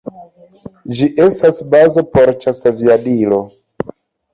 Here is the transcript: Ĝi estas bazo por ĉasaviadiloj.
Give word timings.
Ĝi 1.01 1.09
estas 1.27 1.61
bazo 1.75 2.07
por 2.17 2.35
ĉasaviadiloj. 2.43 3.45